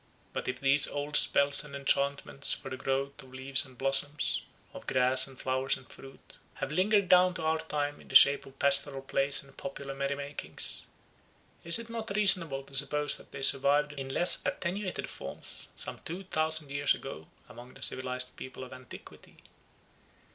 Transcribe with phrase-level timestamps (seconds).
[0.33, 4.41] But if these old spells and enchantments for the growth of leaves and blossoms,
[4.73, 8.15] of grass and flowers and fruit, have lingered down to our own time in the
[8.15, 10.87] shape of pastoral plays and popular merry makings,
[11.63, 16.23] is it not reasonable to suppose that they survived in less attenuated forms some two
[16.23, 19.37] thousand years ago among the civilised peoples of antiquity?